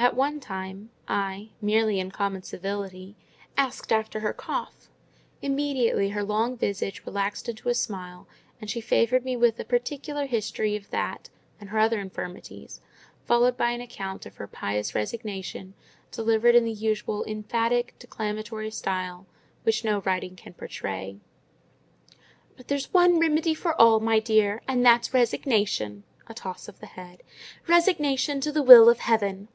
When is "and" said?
8.60-8.70, 11.60-11.70, 24.68-24.86